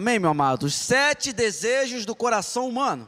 [0.00, 0.64] Amém, meu amado?
[0.64, 3.06] Os sete desejos do coração humano.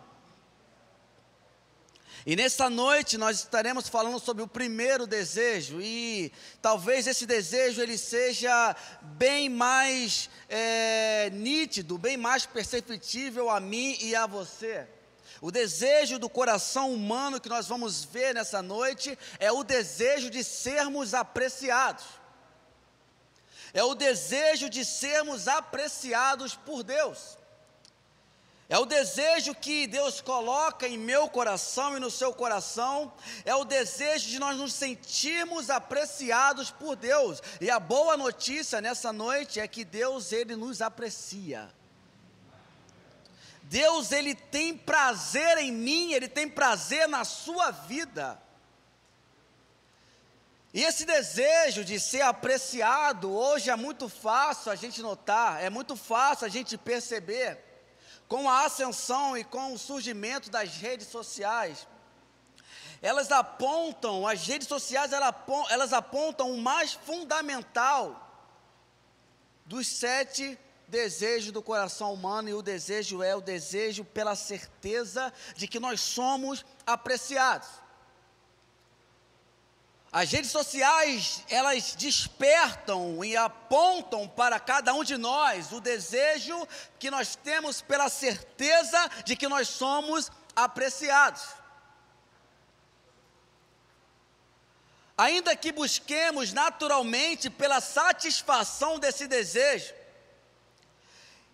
[2.27, 6.31] E nessa noite nós estaremos falando sobre o primeiro desejo e
[6.61, 14.15] talvez esse desejo ele seja bem mais é, nítido, bem mais perceptível a mim e
[14.15, 14.87] a você.
[15.41, 20.45] O desejo do coração humano que nós vamos ver nessa noite é o desejo de
[20.45, 22.05] sermos apreciados.
[23.75, 27.39] É o desejo de sermos apreciados por Deus.
[28.69, 33.13] É o desejo que Deus coloca em meu coração e no seu coração,
[33.45, 37.43] é o desejo de nós nos sentirmos apreciados por Deus.
[37.61, 41.71] E a boa notícia nessa noite é que Deus ele nos aprecia.
[43.65, 48.41] Deus ele tem prazer em mim, ele tem prazer na sua vida.
[50.75, 55.95] E esse desejo de ser apreciado, hoje é muito fácil a gente notar, é muito
[55.95, 57.63] fácil a gente perceber,
[58.27, 61.87] com a ascensão e com o surgimento das redes sociais.
[63.03, 68.19] Elas apontam, as redes sociais elas apontam o mais fundamental
[69.67, 75.69] dos sete desejo do coração humano e o desejo é o desejo pela certeza de
[75.69, 77.82] que nós somos apreciados.
[80.13, 86.69] As redes sociais, elas despertam e apontam para cada um de nós o desejo
[86.99, 91.43] que nós temos pela certeza de que nós somos apreciados.
[95.17, 99.95] Ainda que busquemos naturalmente pela satisfação desse desejo,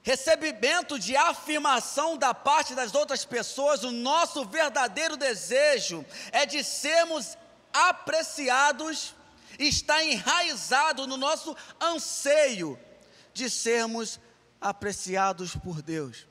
[0.02, 7.38] recebimento de afirmação da parte das outras pessoas, o nosso verdadeiro desejo é de sermos
[7.72, 9.14] apreciados,
[9.58, 12.78] está enraizado no nosso anseio
[13.32, 14.20] de sermos
[14.60, 16.26] apreciados por Deus.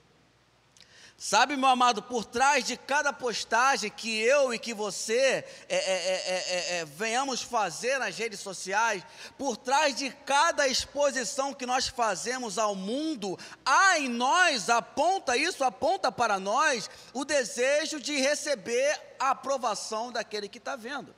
[1.19, 6.77] Sabe, meu amado, por trás de cada postagem que eu e que você é, é,
[6.77, 9.01] é, venhamos fazer nas redes sociais,
[9.35, 15.63] por trás de cada exposição que nós fazemos ao mundo, há em nós, aponta isso,
[15.63, 21.15] aponta para nós, o desejo de receber a aprovação daquele que está vendo.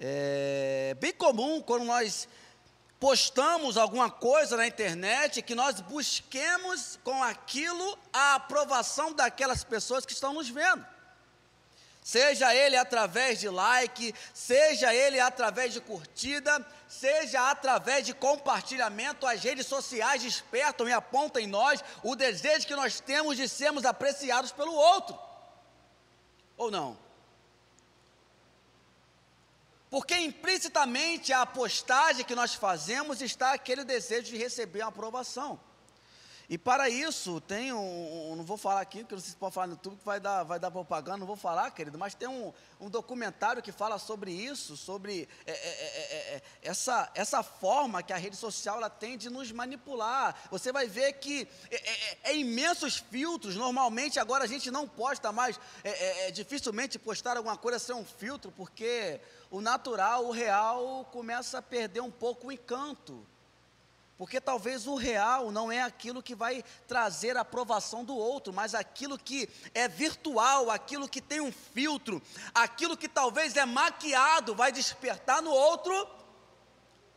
[0.00, 2.28] É bem comum quando nós
[3.00, 10.12] postamos alguma coisa na internet, que nós busquemos com aquilo a aprovação daquelas pessoas que
[10.12, 10.84] estão nos vendo.
[12.02, 19.42] Seja ele através de like, seja ele através de curtida, seja através de compartilhamento, as
[19.42, 24.52] redes sociais despertam e apontam em nós o desejo que nós temos de sermos apreciados
[24.52, 25.18] pelo outro.
[26.56, 27.07] Ou não?
[29.90, 35.58] Porque implicitamente a postagem que nós fazemos está aquele desejo de receber a aprovação.
[36.48, 39.66] E para isso, tem um, não vou falar aqui, porque não sei se pode falar
[39.66, 42.54] no YouTube, que vai dar, vai dar propaganda, não vou falar, querido, mas tem um,
[42.80, 48.14] um documentário que fala sobre isso, sobre é, é, é, é essa, essa forma que
[48.14, 50.34] a rede social ela tem de nos manipular.
[50.50, 55.30] Você vai ver que é, é, é imensos filtros, normalmente agora a gente não posta
[55.30, 59.20] mais, é, dificilmente postar alguma coisa sem um filtro, porque
[59.50, 63.26] o natural, o real, começa a perder um pouco o encanto.
[64.18, 68.74] Porque talvez o real não é aquilo que vai trazer a aprovação do outro, mas
[68.74, 72.20] aquilo que é virtual, aquilo que tem um filtro,
[72.52, 75.94] aquilo que talvez é maquiado, vai despertar no outro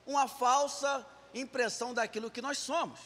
[0.06, 1.04] uma falsa
[1.34, 3.00] impressão daquilo que nós somos.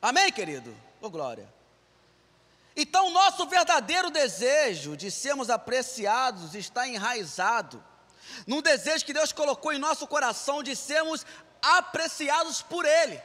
[0.00, 0.76] Amém, querido?
[1.00, 1.52] Ô glória.
[2.76, 7.82] Então, nosso verdadeiro desejo de sermos apreciados está enraizado
[8.46, 11.24] num desejo que Deus colocou em nosso coração de sermos
[11.64, 13.20] apreciados por Ele.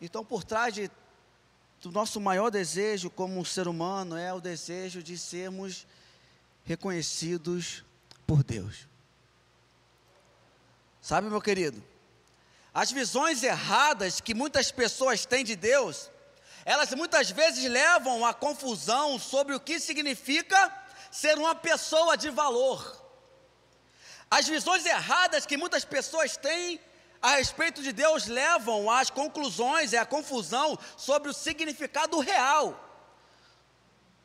[0.00, 0.90] Então, por trás de,
[1.80, 5.86] do nosso maior desejo como ser humano é o desejo de sermos
[6.64, 7.84] reconhecidos
[8.26, 8.86] por Deus.
[11.00, 11.82] Sabe, meu querido,
[12.72, 16.10] as visões erradas que muitas pessoas têm de Deus,
[16.64, 20.72] elas muitas vezes levam à confusão sobre o que significa
[21.10, 23.03] ser uma pessoa de valor.
[24.36, 26.80] As visões erradas que muitas pessoas têm
[27.22, 32.66] a respeito de Deus levam às conclusões e à confusão sobre o significado real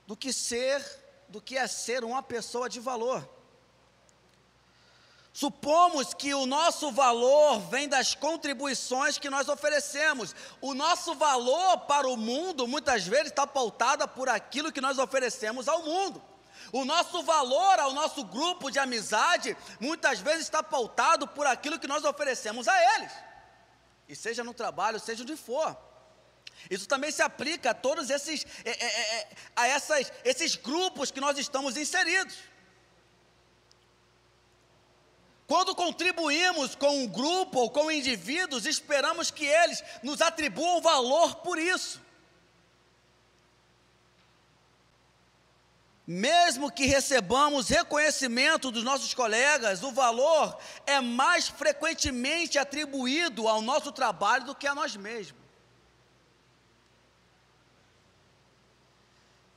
[0.08, 0.84] do que ser,
[1.28, 3.22] do que é ser uma pessoa de valor.
[5.32, 10.36] Supomos que o nosso valor vem das contribuições que nós oferecemos.
[10.60, 15.68] O nosso valor para o mundo muitas vezes está pautada por aquilo que nós oferecemos
[15.68, 16.29] ao mundo.
[16.72, 21.88] O nosso valor ao nosso grupo de amizade muitas vezes está pautado por aquilo que
[21.88, 23.12] nós oferecemos a eles,
[24.08, 25.78] e seja no trabalho, seja onde for.
[26.70, 31.22] Isso também se aplica a todos esses, é, é, é, a essas, esses grupos que
[31.22, 32.36] nós estamos inseridos.
[35.48, 41.58] Quando contribuímos com um grupo ou com indivíduos, esperamos que eles nos atribuam valor por
[41.58, 42.00] isso.
[46.12, 50.58] Mesmo que recebamos reconhecimento dos nossos colegas, o valor
[50.88, 55.40] é mais frequentemente atribuído ao nosso trabalho do que a nós mesmos.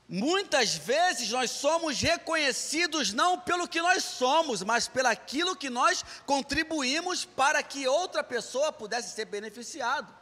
[0.07, 7.25] Muitas vezes nós somos reconhecidos não pelo que nós somos, mas pelaquilo que nós contribuímos
[7.25, 10.15] para que outra pessoa pudesse ser beneficiado.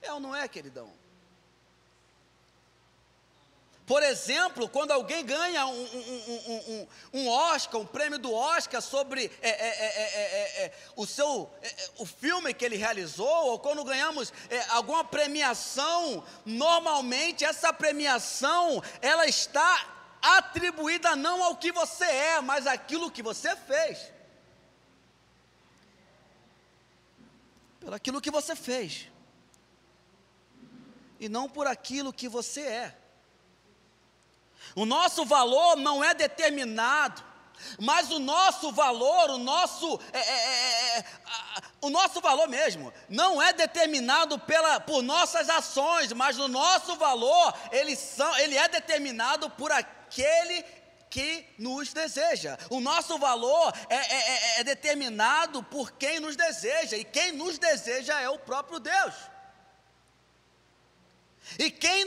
[0.00, 1.01] É ou não é, queridão?
[3.86, 9.30] Por exemplo, quando alguém ganha um, um, um, um, Oscar, um prêmio do Oscar sobre
[9.42, 11.50] é, é, é, é o seu
[11.98, 14.32] o filme que ele realizou, ou quando ganhamos
[14.70, 19.92] alguma premiação, normalmente essa premiação ela está
[20.22, 24.12] atribuída não ao que você é, mas aquilo que você fez.
[27.80, 29.08] Pelo aquilo que você fez.
[31.18, 33.01] E não por aquilo que você é.
[34.74, 37.22] O nosso valor não é determinado,
[37.78, 41.04] mas o nosso valor, o nosso, é, é, é, é
[41.80, 47.54] o nosso valor mesmo, não é determinado pela, por nossas ações, mas o nosso valor,
[47.70, 50.64] ele, são, ele é determinado por aquele
[51.10, 52.56] que nos deseja.
[52.70, 57.58] O nosso valor é, é, é, é determinado por quem nos deseja, e quem nos
[57.58, 59.14] deseja é o próprio Deus.
[61.58, 62.04] E quem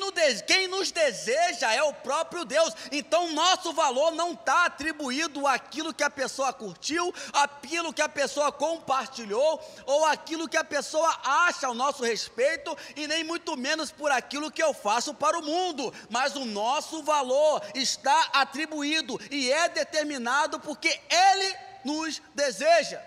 [0.68, 2.74] nos, deseja é o próprio Deus.
[2.92, 8.52] Então, nosso valor não está atribuído àquilo que a pessoa curtiu, aquilo que a pessoa
[8.52, 14.12] compartilhou, ou aquilo que a pessoa acha ao nosso respeito, e nem muito menos por
[14.12, 15.94] aquilo que eu faço para o mundo.
[16.10, 23.02] Mas o nosso valor está atribuído e é determinado porque Ele nos deseja.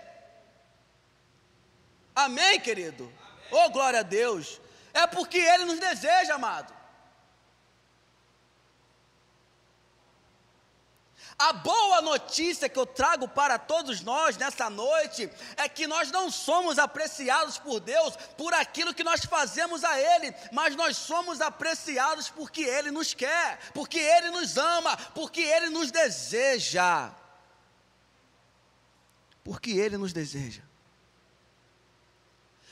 [2.15, 3.11] Amém, querido?
[3.51, 4.59] Oh, glória a Deus
[4.99, 6.79] é porque Ele nos deseja, amado.
[11.39, 16.29] A boa notícia que eu trago para todos nós nessa noite é que nós não
[16.29, 22.29] somos apreciados por Deus por aquilo que nós fazemos a Ele, mas nós somos apreciados
[22.29, 27.09] porque Ele nos quer, porque Ele nos ama, porque Ele nos deseja.
[29.41, 30.68] Porque Ele nos deseja.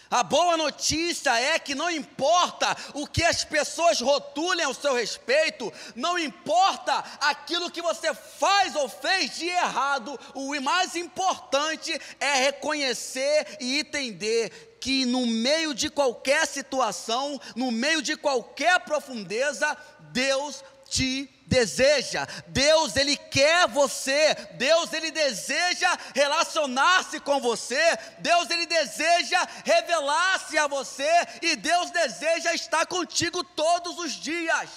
[0.09, 5.71] A boa notícia é que não importa o que as pessoas rotulem ao seu respeito,
[5.95, 13.57] não importa aquilo que você faz ou fez de errado, o mais importante é reconhecer
[13.59, 19.75] e entender que no meio de qualquer situação, no meio de qualquer profundeza,
[20.11, 22.27] Deus te deseja.
[22.47, 24.35] Deus ele quer você.
[24.53, 27.97] Deus ele deseja relacionar-se com você.
[28.19, 31.09] Deus ele deseja revelar-se a você
[31.41, 34.69] e Deus deseja estar contigo todos os dias.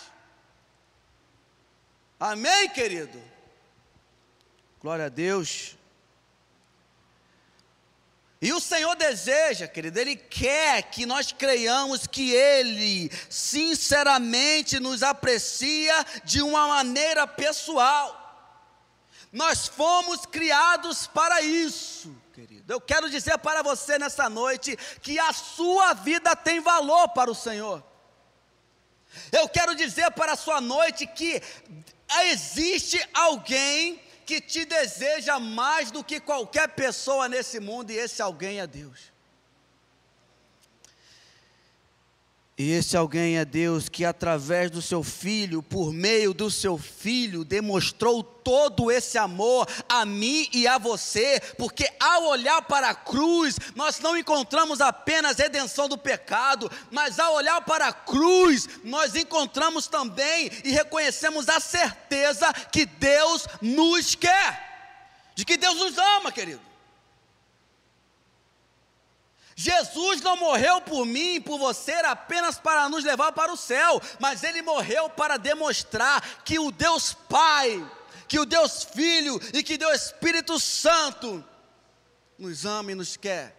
[2.19, 3.21] Amém, querido.
[4.81, 5.77] Glória a Deus.
[8.43, 15.95] E o Senhor deseja, querido, Ele quer que nós creiamos que Ele, sinceramente, nos aprecia
[16.25, 18.17] de uma maneira pessoal.
[19.31, 22.73] Nós fomos criados para isso, querido.
[22.73, 27.35] Eu quero dizer para você nessa noite que a sua vida tem valor para o
[27.35, 27.85] Senhor.
[29.31, 31.43] Eu quero dizer para a sua noite que
[32.31, 38.61] existe alguém que te deseja mais do que qualquer pessoa nesse mundo, e esse alguém
[38.61, 39.10] é Deus.
[42.63, 47.43] E esse alguém é Deus que, através do seu filho, por meio do seu filho,
[47.43, 53.57] demonstrou todo esse amor a mim e a você, porque ao olhar para a cruz,
[53.75, 59.87] nós não encontramos apenas redenção do pecado, mas ao olhar para a cruz, nós encontramos
[59.87, 66.70] também e reconhecemos a certeza que Deus nos quer, de que Deus nos ama, querido.
[69.63, 74.01] Jesus não morreu por mim e por você apenas para nos levar para o céu,
[74.19, 77.87] mas ele morreu para demonstrar que o Deus Pai,
[78.27, 81.45] que o Deus Filho e que Deus Espírito Santo
[82.39, 83.55] nos ama e nos quer.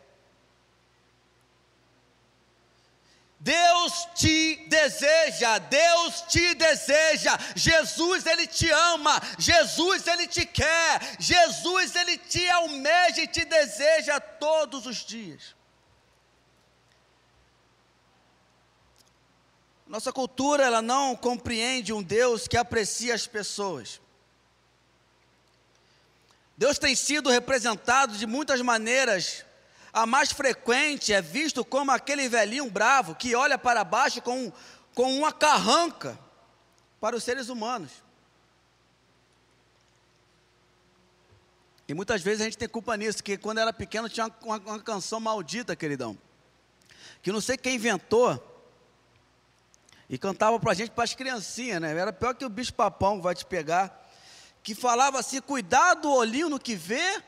[3.39, 11.95] Deus te deseja, Deus te deseja, Jesus ele te ama, Jesus ele te quer, Jesus
[11.95, 15.60] ele te almeja e te deseja todos os dias.
[19.91, 23.99] Nossa cultura ela não compreende um Deus que aprecia as pessoas.
[26.55, 29.43] Deus tem sido representado de muitas maneiras
[29.91, 34.49] a mais frequente é visto como aquele velhinho bravo que olha para baixo com,
[34.95, 36.17] com uma carranca
[37.01, 37.91] para os seres humanos.
[41.85, 44.57] E muitas vezes a gente tem culpa nisso, que quando era pequeno tinha uma, uma,
[44.57, 46.17] uma canção maldita, queridão,
[47.21, 48.50] que não sei quem inventou,
[50.11, 51.97] e cantava para a gente, para as criancinhas, né?
[51.97, 54.07] Era pior que o bicho papão vai te pegar,
[54.61, 57.23] que falava assim: cuidado, olhinho no que vê,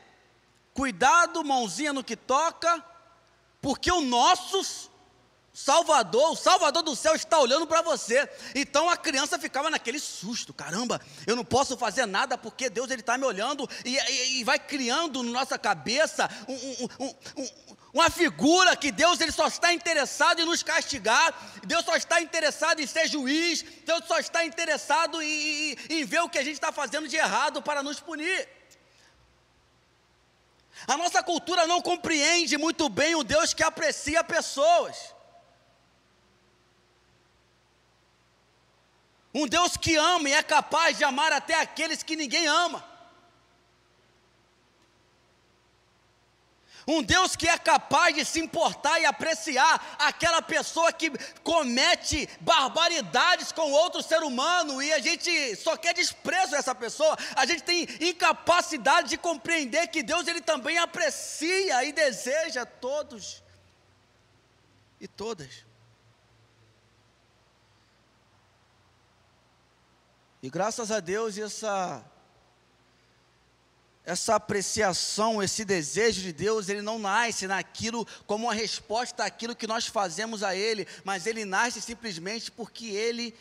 [0.74, 2.84] Cuidado, mãozinha no que toca,
[3.62, 4.90] porque o nosso
[5.52, 8.28] Salvador, o Salvador do céu está olhando para você.
[8.56, 13.02] Então a criança ficava naquele susto, caramba, eu não posso fazer nada porque Deus ele
[13.02, 17.14] está me olhando e, e, e, vai criando na nossa cabeça um, um,
[17.44, 17.48] um,
[17.94, 21.32] uma figura que Deus ele só está interessado em nos castigar,
[21.64, 25.28] Deus só está interessado em ser juiz, Deus só está interessado em,
[25.70, 28.48] em, em ver o que a gente está fazendo de errado para nos punir.
[30.88, 35.14] A nossa cultura não compreende muito bem o Deus que aprecia pessoas.
[39.32, 42.93] Um Deus que ama e é capaz de amar até aqueles que ninguém ama.
[46.86, 51.10] Um Deus que é capaz de se importar e apreciar aquela pessoa que
[51.42, 57.16] comete barbaridades com outro ser humano e a gente só quer desprezo essa pessoa.
[57.36, 63.42] A gente tem incapacidade de compreender que Deus ele também aprecia e deseja todos
[65.00, 65.64] e todas.
[70.42, 72.04] E graças a Deus essa
[74.06, 79.66] essa apreciação, esse desejo de Deus, ele não nasce naquilo como uma resposta àquilo que
[79.66, 83.34] nós fazemos a Ele, mas ele nasce simplesmente porque Ele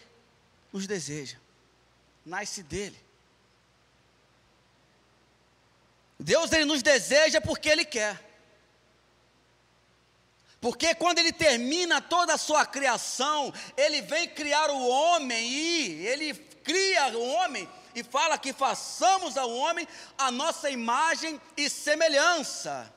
[0.71, 1.37] nos deseja,
[2.25, 2.97] nasce dele.
[6.17, 8.31] Deus ele nos deseja porque Ele quer.
[10.61, 16.33] Porque quando ele termina toda a sua criação, ele vem criar o homem e ele
[16.33, 22.91] cria o homem e fala que façamos ao homem a nossa imagem e semelhança.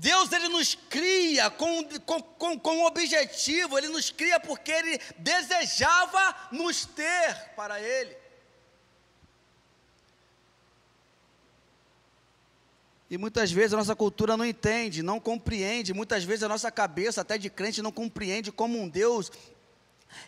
[0.00, 4.98] Deus ele nos cria com, com, com, com um objetivo, ele nos cria porque ele
[5.18, 8.16] desejava nos ter para ele.
[13.10, 17.20] E muitas vezes a nossa cultura não entende, não compreende, muitas vezes a nossa cabeça,
[17.20, 19.32] até de crente, não compreende como um Deus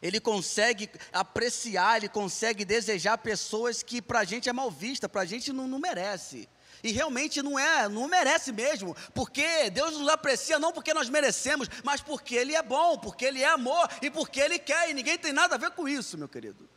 [0.01, 5.23] ele consegue apreciar, ele consegue desejar pessoas que para a gente é mal vista, para
[5.23, 6.49] a gente não, não merece.
[6.83, 11.69] E realmente não é, não merece mesmo, porque Deus nos aprecia não porque nós merecemos,
[11.85, 15.17] mas porque Ele é bom, porque Ele é amor e porque Ele quer, e ninguém
[15.17, 16.69] tem nada a ver com isso, meu querido.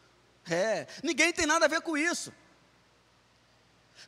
[0.47, 2.31] É, ninguém tem nada a ver com isso.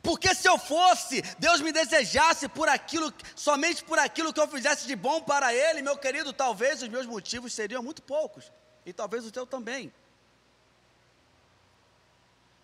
[0.00, 4.86] Porque se eu fosse, Deus me desejasse por aquilo, somente por aquilo que eu fizesse
[4.86, 8.52] de bom para Ele, meu querido, talvez os meus motivos seriam muito poucos
[8.88, 9.92] e talvez o teu também.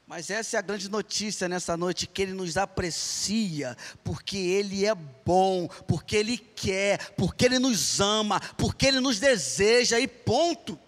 [0.07, 4.95] Mas essa é a grande notícia nessa noite: que Ele nos aprecia, porque Ele é
[4.95, 10.79] bom, porque Ele quer, porque Ele nos ama, porque Ele nos deseja, e ponto.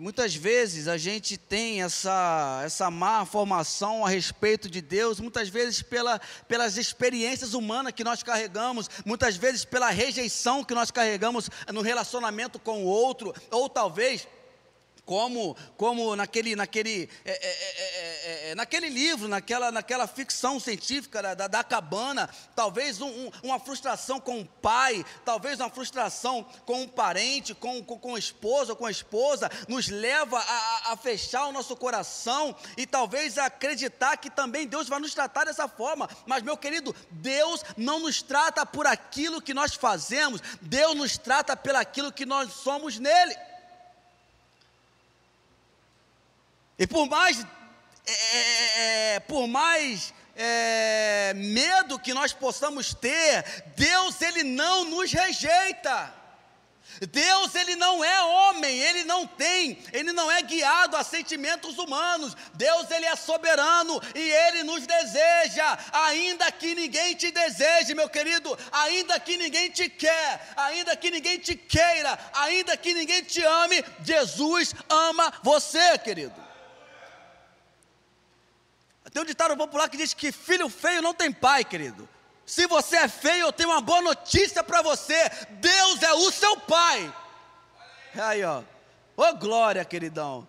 [0.00, 5.50] E muitas vezes a gente tem essa, essa má formação a respeito de Deus, muitas
[5.50, 11.50] vezes pela, pelas experiências humanas que nós carregamos, muitas vezes pela rejeição que nós carregamos
[11.70, 14.26] no relacionamento com o outro, ou talvez
[15.10, 21.20] como, como naquele, naquele, é é é, é, é, naquele livro, naquela, naquela ficção científica
[21.20, 26.46] da, da, da cabana, talvez um, um, uma frustração com o pai, talvez uma frustração
[26.64, 30.92] com um parente, com, com, com a esposa ou com a esposa, nos leva a,
[30.92, 35.46] a, fechar o nosso coração e talvez a acreditar que também Deus vai nos tratar
[35.46, 36.08] dessa forma.
[36.24, 41.56] Mas, meu querido, Deus não nos trata por aquilo que nós fazemos, Deus nos trata
[41.56, 43.49] pelo aquilo que nós somos nele.
[46.80, 47.46] E por mais,
[48.06, 53.44] é, é, é, por mais é, medo que nós possamos ter,
[53.76, 56.14] Deus ele não nos rejeita.
[57.12, 62.34] Deus ele não é homem, ele não tem, ele não é guiado a sentimentos humanos.
[62.54, 68.58] Deus ele é soberano e ele nos deseja, ainda que ninguém te deseje, meu querido,
[68.72, 73.84] ainda que ninguém te quer, ainda que ninguém te queira, ainda que ninguém te ame,
[74.02, 76.49] Jesus ama você, querido.
[79.12, 82.08] Tem um ditado popular que diz que filho feio não tem pai, querido.
[82.46, 86.56] Se você é feio, eu tenho uma boa notícia para você: Deus é o seu
[86.58, 87.12] pai.
[88.14, 88.62] Aí, ó.
[89.16, 90.46] Ô glória, queridão.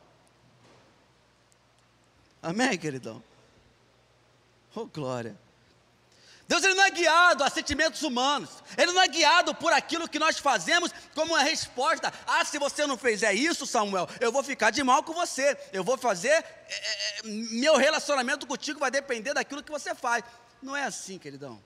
[2.41, 3.22] Amém, queridão?
[4.75, 5.38] Ô glória.
[6.51, 8.50] Deus ele não é guiado a sentimentos humanos.
[8.77, 12.13] Ele não é guiado por aquilo que nós fazemos como uma resposta.
[12.27, 15.58] Ah, se você não fizer isso, Samuel, eu vou ficar de mal com você.
[15.72, 16.27] Eu vou fazer.
[16.27, 20.25] É, é, meu relacionamento contigo vai depender daquilo que você faz.
[20.62, 21.63] Não é assim, queridão.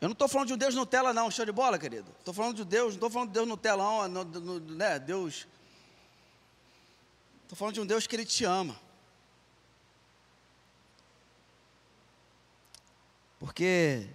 [0.00, 2.12] Eu não estou falando de um Deus Nutella, não, show de bola, querido.
[2.18, 5.46] Estou falando de Deus, não estou falando de Deus Nutella, não, no, no, né, Deus.
[7.44, 8.76] Estou falando de um Deus que Ele te ama.
[13.40, 14.06] Porque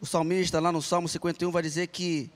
[0.00, 2.30] o salmista, lá no Salmo 51, vai dizer que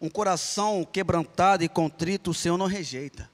[0.00, 3.28] um coração quebrantado e contrito o Senhor não rejeita.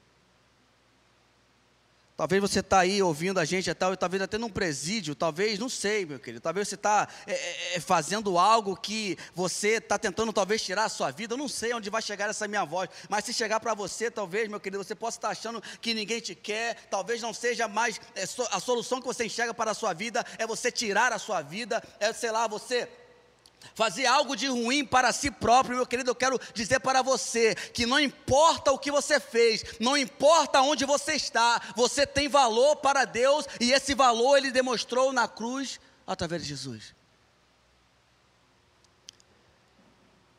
[2.21, 5.67] Talvez você está aí ouvindo a gente e tal, talvez até num presídio, talvez, não
[5.67, 6.39] sei, meu querido.
[6.39, 10.89] Talvez você está é, é, é, fazendo algo que você está tentando talvez tirar a
[10.89, 11.33] sua vida.
[11.33, 14.47] Eu não sei onde vai chegar essa minha voz, mas se chegar para você, talvez,
[14.47, 16.75] meu querido, você possa estar achando que ninguém te quer.
[16.91, 20.45] Talvez não seja mais é, a solução que você enxerga para a sua vida é
[20.45, 22.87] você tirar a sua vida, é sei lá, você
[23.73, 27.85] fazer algo de ruim para si próprio, meu querido, eu quero dizer para você que
[27.85, 33.05] não importa o que você fez, não importa onde você está, você tem valor para
[33.05, 36.93] Deus e esse valor ele demonstrou na cruz através de Jesus.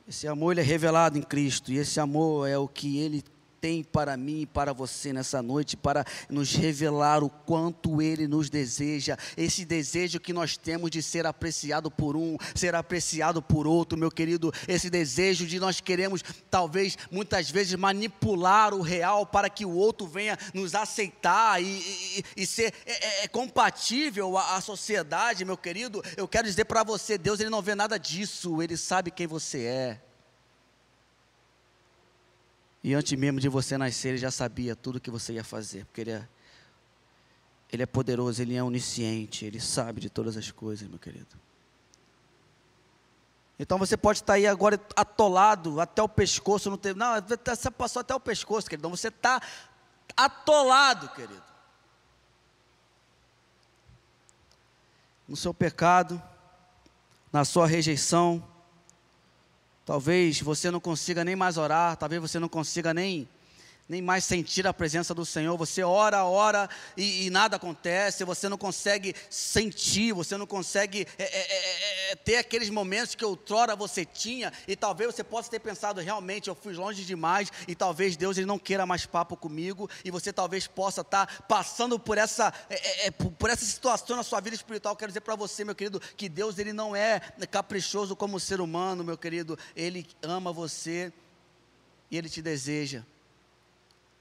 [0.09, 3.25] Esse amor ele é revelado em Cristo e esse amor é o que ele
[3.63, 8.51] tem para mim e para você nessa noite, para nos revelar o quanto Ele nos
[8.51, 13.97] deseja, esse desejo que nós temos de ser apreciado por um, ser apreciado por outro,
[13.97, 19.65] meu querido, esse desejo de nós queremos, talvez, muitas vezes, manipular o real para que
[19.65, 24.61] o outro venha nos aceitar e, e, e ser é, é, é compatível à, à
[24.61, 26.03] sociedade, meu querido.
[26.17, 29.61] Eu quero dizer para você: Deus ele não vê nada disso, Ele sabe quem você
[29.61, 30.12] é.
[32.83, 35.85] E antes mesmo de você nascer, ele já sabia tudo o que você ia fazer,
[35.85, 36.29] porque ele é,
[37.71, 41.41] ele é poderoso, ele é onisciente, ele sabe de todas as coisas, meu querido.
[43.59, 47.15] Então você pode estar aí agora atolado até o pescoço, não tem, não,
[47.45, 48.89] você passou até o pescoço, querido.
[48.91, 49.41] Você está
[50.17, 51.43] atolado, querido.
[55.29, 56.21] No seu pecado,
[57.33, 58.45] na sua rejeição,
[59.85, 63.29] Talvez você não consiga nem mais orar, talvez você não consiga nem
[63.89, 65.57] nem mais sentir a presença do Senhor.
[65.57, 71.23] Você ora, ora e, e nada acontece, você não consegue sentir, você não consegue é,
[71.23, 75.51] é, é, é, é ter aqueles momentos que outrora você tinha, e talvez você possa
[75.51, 79.37] ter pensado, realmente eu fui longe demais, e talvez Deus ele não queira mais papo
[79.37, 84.41] comigo, e você talvez possa estar passando por essa, é, por essa situação na sua
[84.41, 84.97] vida espiritual.
[84.97, 89.05] Quero dizer para você, meu querido, que Deus ele não é caprichoso como ser humano,
[89.05, 91.13] meu querido, Ele ama você
[92.11, 93.05] e Ele te deseja.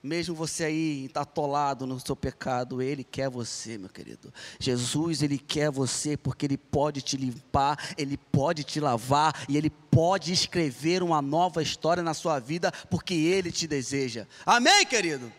[0.04, 4.34] Mesmo você aí atolado no seu pecado, Ele quer você, meu querido.
[4.60, 9.70] Jesus, Ele quer você porque Ele pode te limpar, Ele pode te lavar e Ele
[9.70, 14.26] pode escrever uma nova história na sua vida porque Ele te deseja.
[14.44, 15.32] Amém, querido?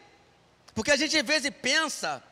[0.74, 2.22] Porque a gente às vezes pensa,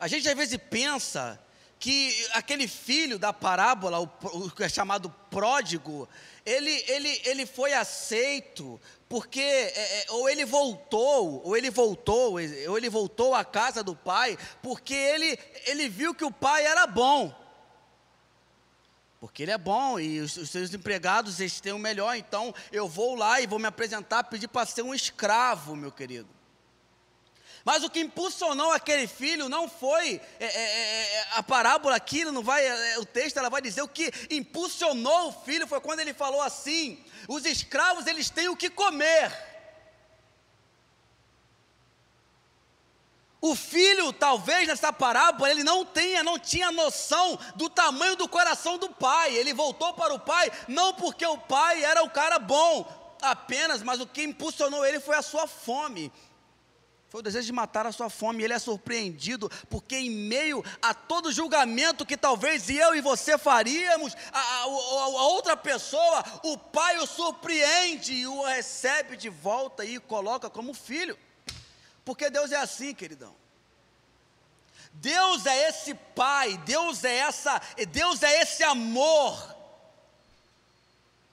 [0.00, 1.38] a gente às vezes pensa
[1.82, 6.08] que aquele filho da parábola, o, o é chamado pródigo,
[6.46, 12.78] ele, ele, ele foi aceito porque é, é, ou ele voltou, ou ele voltou, ou
[12.78, 17.34] ele voltou à casa do pai, porque ele, ele viu que o pai era bom.
[19.18, 22.88] Porque ele é bom e os, os seus empregados eles têm o melhor, então eu
[22.88, 26.28] vou lá e vou me apresentar, pedir para ser um escravo, meu querido.
[27.64, 32.24] Mas o que impulsionou aquele filho não foi é, é, é, é a parábola aqui,
[32.24, 36.00] não vai, é, o texto ela vai dizer o que impulsionou o filho foi quando
[36.00, 39.32] ele falou assim: os escravos eles têm o que comer.
[43.40, 48.78] O filho, talvez nessa parábola, ele não tenha, não tinha noção do tamanho do coração
[48.78, 49.34] do pai.
[49.34, 54.00] Ele voltou para o pai não porque o pai era o cara bom apenas, mas
[54.00, 56.12] o que impulsionou ele foi a sua fome
[57.12, 58.42] Foi o desejo de matar a sua fome.
[58.42, 64.16] Ele é surpreendido, porque em meio a todo julgamento que talvez eu e você faríamos,
[64.32, 70.00] a, a, a, outra pessoa, o pai o surpreende e o recebe de volta e
[70.00, 71.18] coloca como filho.
[72.02, 73.36] Porque Deus é assim, queridão.
[74.94, 79.54] Deus é esse pai, Deus é essa, Deus é esse amor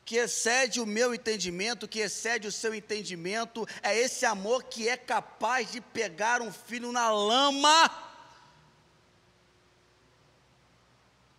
[0.09, 4.97] que excede o meu entendimento, que excede o seu entendimento, é esse amor que é
[4.97, 7.91] capaz de pegar um filho na lama,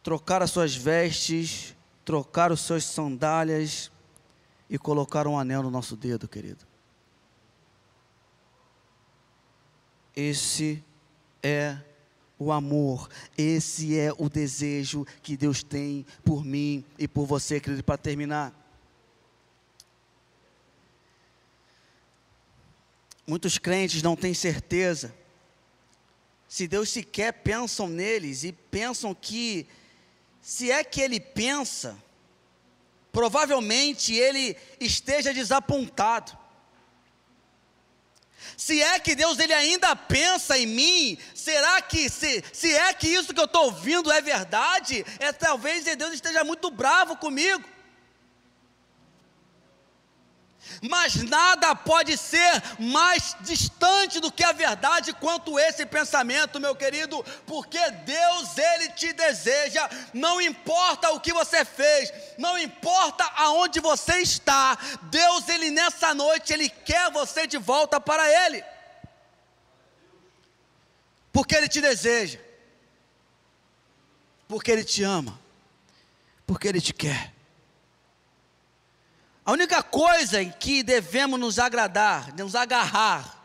[0.05, 3.91] trocar as suas vestes, trocar os seus sandálias
[4.69, 6.65] e colocar um anel no nosso dedo, querido.
[10.15, 10.81] Esse
[11.43, 11.77] é
[12.39, 17.83] o amor, esse é o desejo que Deus tem por mim e por você, querido,
[17.83, 18.60] para terminar.
[23.31, 25.15] Muitos crentes não têm certeza
[26.49, 29.69] se Deus sequer pensam neles e pensam que,
[30.43, 31.97] se é que Ele pensa,
[33.13, 36.37] provavelmente Ele esteja desapontado.
[38.57, 43.07] Se é que Deus ele ainda pensa em mim, será que se, se é que
[43.07, 45.07] isso que eu estou ouvindo é verdade?
[45.21, 47.63] É talvez Deus esteja muito bravo comigo.
[50.81, 57.23] Mas nada pode ser mais distante do que a verdade quanto esse pensamento, meu querido,
[57.47, 64.19] porque Deus, Ele te deseja, não importa o que você fez, não importa aonde você
[64.19, 68.65] está, Deus, Ele nessa noite, Ele quer você de volta para Ele,
[71.33, 72.39] porque Ele te deseja,
[74.49, 75.39] porque Ele te ama,
[76.47, 77.40] porque Ele te quer.
[79.51, 83.37] A única coisa em que devemos nos agradar, nos agarrar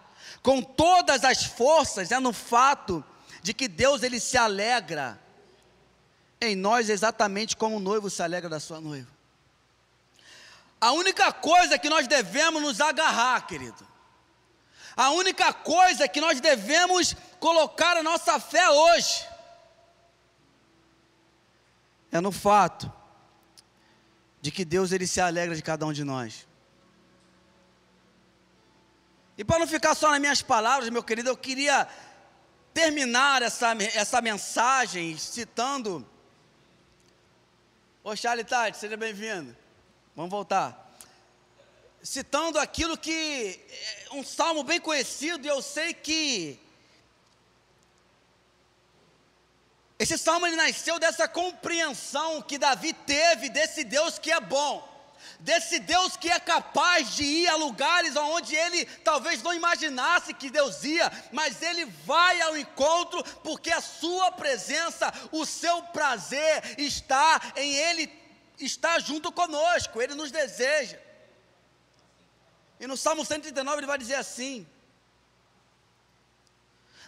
[0.44, 3.04] com todas as forças é no fato
[3.42, 5.20] de que Deus ele se alegra
[6.40, 9.10] em nós exatamente como o noivo se alegra da sua noiva.
[10.80, 13.88] A única coisa que nós devemos nos agarrar, querido,
[14.96, 19.28] a única coisa que nós devemos colocar a nossa fé hoje
[22.12, 22.94] é no fato
[24.46, 26.48] de que Deus ele se alegra de cada um de nós.
[29.36, 31.88] E para não ficar só nas minhas palavras, meu querido, eu queria
[32.72, 36.08] terminar essa, essa mensagem citando.
[38.04, 39.58] Ô Charlie Tati, seja bem-vindo.
[40.16, 40.96] Vamos voltar.
[42.04, 43.60] Citando aquilo que.
[44.06, 46.60] É um salmo bem conhecido, e eu sei que
[49.98, 54.86] Esse salmo ele nasceu dessa compreensão que Davi teve desse Deus que é bom,
[55.40, 60.50] desse Deus que é capaz de ir a lugares onde ele talvez não imaginasse que
[60.50, 67.42] Deus ia, mas ele vai ao encontro porque a sua presença, o seu prazer está
[67.56, 68.26] em ele
[68.60, 71.00] está junto conosco, ele nos deseja.
[72.80, 74.68] E no Salmo 139 ele vai dizer assim,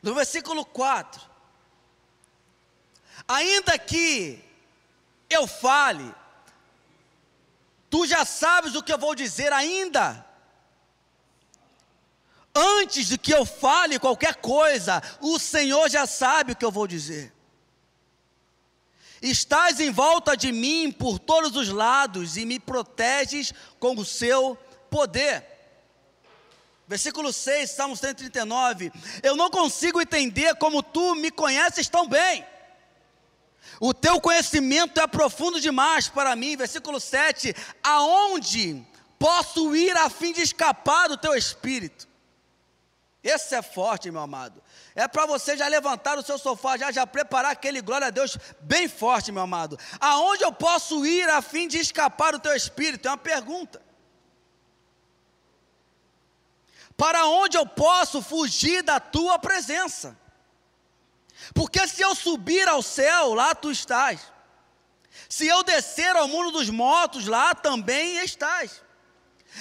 [0.01, 1.36] no versículo 4:
[3.27, 4.41] Ainda que
[5.29, 6.13] eu fale,
[7.89, 10.25] tu já sabes o que eu vou dizer ainda.
[12.55, 16.87] Antes de que eu fale qualquer coisa, o Senhor já sabe o que eu vou
[16.87, 17.33] dizer.
[19.21, 24.55] Estás em volta de mim por todos os lados e me proteges com o seu
[24.89, 25.45] poder.
[26.87, 28.91] Versículo 6, Salmo 139.
[29.21, 32.45] Eu não consigo entender como tu me conheces tão bem.
[33.79, 36.57] O teu conhecimento é profundo demais para mim.
[36.57, 38.85] Versículo 7: Aonde
[39.19, 42.07] posso ir a fim de escapar do teu espírito?
[43.23, 44.63] Esse é forte, meu amado.
[44.95, 48.37] É para você já levantar o seu sofá, já, já preparar aquele glória a Deus
[48.61, 49.77] bem forte, meu amado.
[49.99, 53.07] Aonde eu posso ir a fim de escapar do teu espírito?
[53.07, 53.81] É uma pergunta.
[56.95, 60.17] Para onde eu posso fugir da tua presença?
[61.53, 64.19] Porque se eu subir ao céu, lá tu estás.
[65.29, 68.81] Se eu descer ao mundo dos mortos, lá também estás.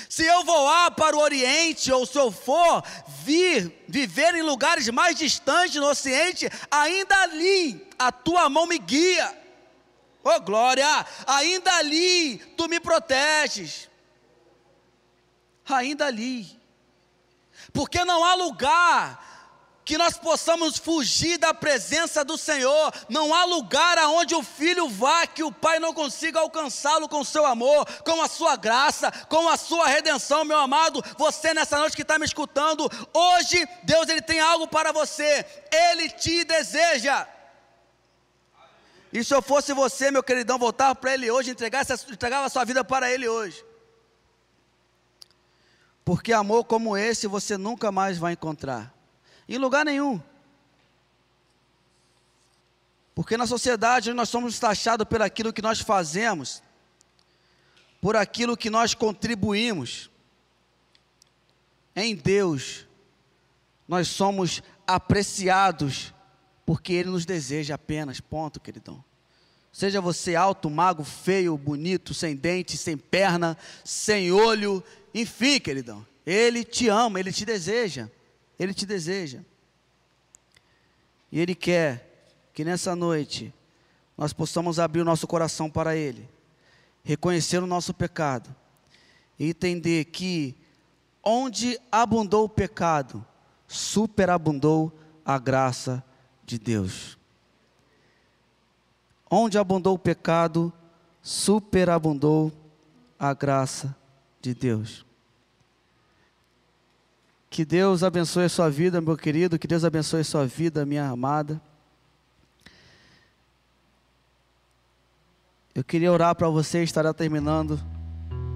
[0.09, 2.83] Se eu voar para o Oriente, ou se eu for
[3.25, 9.43] vir viver em lugares mais distantes no Ocidente, ainda ali a tua mão me guia.
[10.23, 11.07] Oh glória!
[11.27, 13.89] Ainda ali tu me proteges.
[15.69, 16.61] Ainda ali.
[17.73, 19.26] Porque não há lugar
[19.87, 22.93] que nós possamos fugir da presença do Senhor.
[23.09, 27.47] Não há lugar aonde o filho vá que o pai não consiga alcançá-lo com seu
[27.47, 31.01] amor, com a sua graça, com a sua redenção, meu amado.
[31.17, 35.47] Você nessa noite que está me escutando, hoje Deus ele tem algo para você.
[35.71, 37.25] Ele te deseja.
[39.13, 42.65] E se eu fosse você, meu queridão, voltar para Ele hoje, entregar entregava a sua
[42.65, 43.65] vida para Ele hoje.
[46.05, 48.96] Porque amor como esse você nunca mais vai encontrar.
[49.49, 50.21] Em lugar nenhum.
[53.15, 56.63] Porque na sociedade nós somos taxados por aquilo que nós fazemos,
[58.01, 60.11] por aquilo que nós contribuímos.
[61.95, 62.87] Em Deus,
[63.89, 66.13] nós somos apreciados
[66.67, 69.03] porque Ele nos deseja apenas, ponto, queridão.
[69.73, 74.83] Seja você alto, magro, feio, bonito, sem dente, sem perna, sem olho,
[75.15, 78.11] enfim, queridão, Ele te ama, Ele te deseja.
[78.59, 79.41] Ele te deseja.
[81.31, 83.53] E Ele quer que nessa noite
[84.17, 86.29] nós possamos abrir o nosso coração para Ele,
[87.05, 88.55] reconhecer o nosso pecado
[89.39, 90.57] e entender que
[91.23, 93.25] onde abundou o pecado,
[93.69, 94.93] superabundou
[95.25, 96.03] a graça
[96.45, 97.19] de Deus.
[99.29, 100.73] Onde abundou o pecado,
[101.21, 102.53] superabundou
[103.19, 103.95] a graça
[104.41, 105.06] de Deus.
[107.49, 109.59] Que Deus abençoe a sua vida, meu querido.
[109.59, 111.61] Que Deus abençoe a sua vida, minha amada.
[115.75, 117.79] Eu queria orar para você, estará terminando,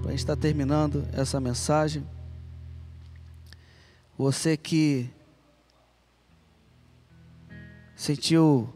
[0.01, 2.03] para estar terminando essa mensagem.
[4.17, 5.09] Você que
[7.95, 8.73] sentiu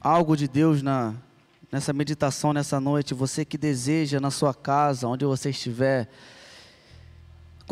[0.00, 1.14] algo de Deus na,
[1.70, 6.08] nessa meditação nessa noite, você que deseja na sua casa, onde você estiver,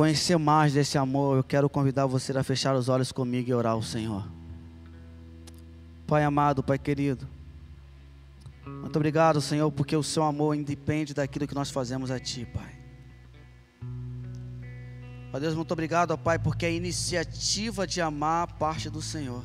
[0.00, 3.74] conhecer mais desse amor, eu quero convidar você a fechar os olhos comigo e orar
[3.74, 4.26] ao Senhor.
[6.06, 7.28] Pai amado, Pai querido,
[8.64, 12.78] muito obrigado, Senhor, porque o seu amor independe daquilo que nós fazemos a Ti, Pai.
[15.34, 19.44] Ó Deus, muito obrigado, ó Pai, porque a iniciativa de amar parte do Senhor.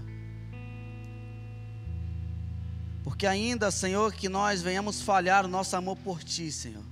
[3.03, 6.83] Porque ainda, Senhor, que nós venhamos falhar o nosso amor por Ti, Senhor.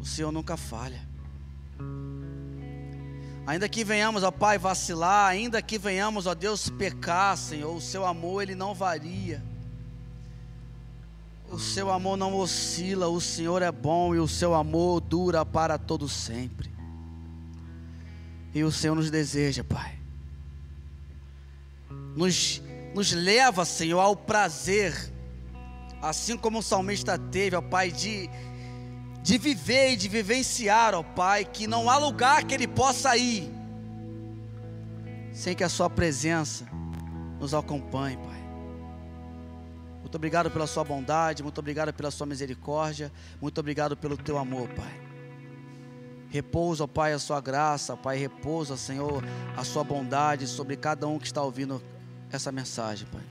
[0.00, 1.06] O Senhor nunca falha.
[3.46, 8.04] Ainda que venhamos, ó Pai, vacilar, ainda que venhamos, ó Deus, pecar, Senhor, o seu
[8.04, 9.42] amor ele não varia.
[11.48, 15.78] O seu amor não oscila, o Senhor é bom e o seu amor dura para
[15.78, 16.68] todo sempre.
[18.52, 19.96] E o Senhor nos deseja, Pai.
[22.16, 22.60] Nos,
[22.94, 25.12] nos leva, Senhor, ao prazer,
[26.02, 28.28] assim como o salmista teve, ó Pai, de
[29.26, 33.52] de viver e de vivenciar, ó Pai, que não há lugar que Ele possa ir
[35.32, 36.64] sem que a Sua presença
[37.40, 38.40] nos acompanhe, Pai.
[40.00, 43.10] Muito obrigado pela Sua bondade, muito obrigado pela Sua misericórdia,
[43.42, 44.94] muito obrigado pelo Teu amor, Pai.
[46.30, 49.24] Repousa, ó Pai, a Sua graça, Pai, repousa, Senhor,
[49.56, 51.82] a Sua bondade sobre cada um que está ouvindo
[52.30, 53.24] essa mensagem, Pai.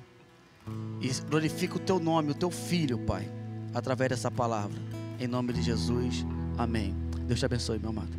[0.99, 3.31] E glorifica o Teu nome, o Teu Filho, Pai,
[3.73, 5.04] através dessa palavra.
[5.19, 6.25] Em nome de Jesus,
[6.57, 6.93] amém.
[7.21, 8.09] Deus te abençoe, meu amado.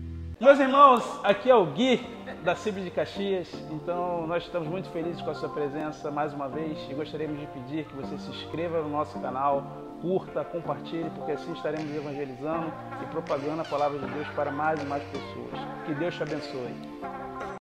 [0.40, 2.00] Meus irmãos, aqui é o Gui
[2.44, 3.48] da CIB de Caxias.
[3.70, 7.46] Então, nós estamos muito felizes com a sua presença mais uma vez e gostaríamos de
[7.46, 13.06] pedir que você se inscreva no nosso canal, curta, compartilhe, porque assim estaremos evangelizando e
[13.06, 15.58] propagando a palavra de Deus para mais e mais pessoas.
[15.86, 17.55] Que Deus te abençoe.